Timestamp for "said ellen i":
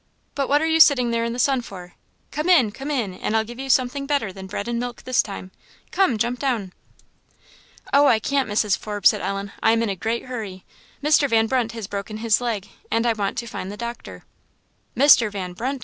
9.09-9.73